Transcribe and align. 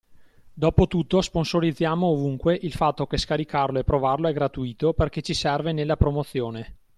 Dopotutto 0.53 1.21
sponsorizziamo 1.21 2.07
ovunque 2.07 2.57
il 2.59 2.73
fatto 2.73 3.05
che 3.05 3.17
scaricarlo 3.19 3.77
e 3.77 3.83
provarlo 3.83 4.27
è 4.29 4.33
gratuito 4.33 4.93
perché 4.93 5.21
ci 5.21 5.35
serve 5.35 5.73
nella 5.73 5.95
promozione. 5.95 6.77